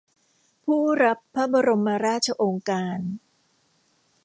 [0.63, 2.99] ผู้รับพระบรมราชโองการ